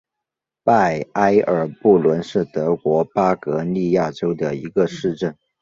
[0.63, 5.37] 拜埃尔布伦是德国巴伐利亚州的一个市镇。